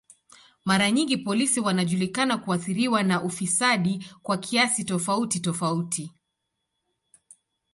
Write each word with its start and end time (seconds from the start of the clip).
Mara 0.65 0.91
nyingi 0.91 1.17
polisi 1.17 1.59
wanajulikana 1.59 2.37
kuathiriwa 2.37 3.03
na 3.03 3.23
ufisadi 3.23 4.05
kwa 4.23 4.37
kiasi 4.37 4.83
tofauti 4.83 5.39
tofauti. 5.39 6.13